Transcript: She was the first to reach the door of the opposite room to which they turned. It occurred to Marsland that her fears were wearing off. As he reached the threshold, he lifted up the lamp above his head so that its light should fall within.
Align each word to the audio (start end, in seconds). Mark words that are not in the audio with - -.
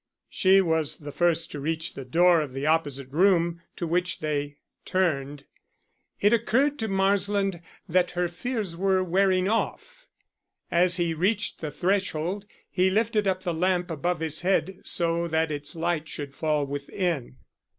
She 0.31 0.61
was 0.61 0.97
the 0.97 1.11
first 1.11 1.51
to 1.51 1.59
reach 1.59 1.93
the 1.93 2.03
door 2.03 2.41
of 2.41 2.53
the 2.53 2.65
opposite 2.65 3.11
room 3.11 3.61
to 3.75 3.85
which 3.85 4.17
they 4.19 4.57
turned. 4.83 5.45
It 6.19 6.33
occurred 6.33 6.79
to 6.79 6.87
Marsland 6.87 7.61
that 7.87 8.09
her 8.17 8.27
fears 8.27 8.75
were 8.75 9.03
wearing 9.03 9.47
off. 9.47 10.07
As 10.71 10.97
he 10.97 11.13
reached 11.13 11.61
the 11.61 11.69
threshold, 11.69 12.47
he 12.67 12.89
lifted 12.89 13.27
up 13.27 13.43
the 13.43 13.53
lamp 13.53 13.91
above 13.91 14.21
his 14.21 14.41
head 14.41 14.79
so 14.83 15.27
that 15.27 15.51
its 15.51 15.75
light 15.75 16.09
should 16.09 16.33
fall 16.33 16.65
within. 16.65 17.35